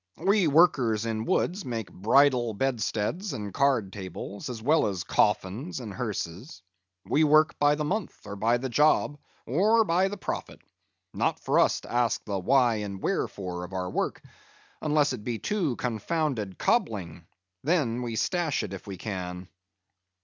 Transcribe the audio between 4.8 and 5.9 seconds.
as coffins